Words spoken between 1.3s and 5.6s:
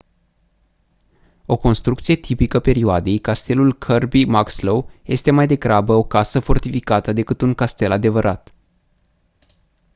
o construcție tipică perioadei castelul kirby muxloe este mai